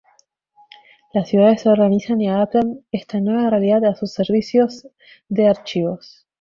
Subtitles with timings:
[1.13, 4.87] Las ciudades se organizan y adaptan esta nueva realidad a sus servicios
[5.29, 6.27] de archivos.